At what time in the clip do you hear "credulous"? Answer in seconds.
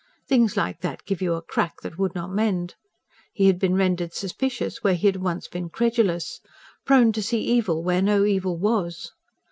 5.69-6.39